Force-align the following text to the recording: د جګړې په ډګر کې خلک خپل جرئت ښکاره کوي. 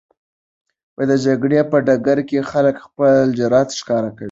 د 1.09 1.11
جګړې 1.25 1.59
په 1.71 1.77
ډګر 1.87 2.19
کې 2.29 2.47
خلک 2.51 2.75
خپل 2.85 3.19
جرئت 3.39 3.69
ښکاره 3.79 4.09
کوي. 4.15 4.19